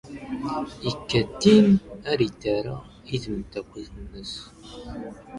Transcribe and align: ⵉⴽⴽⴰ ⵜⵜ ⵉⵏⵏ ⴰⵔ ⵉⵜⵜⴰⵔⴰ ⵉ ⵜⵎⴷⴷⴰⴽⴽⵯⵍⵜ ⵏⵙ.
ⵉⴽⴽⴰ 0.89 1.21
ⵜⵜ 1.41 1.43
ⵉⵏⵏ 1.51 1.65
ⴰⵔ 2.09 2.19
ⵉⵜⵜⴰⵔⴰ 2.27 2.75
ⵉ 3.13 3.15
ⵜⵎⴷⴷⴰⴽⴽⵯⵍⵜ 3.23 3.89
ⵏⵙ. 4.19 4.31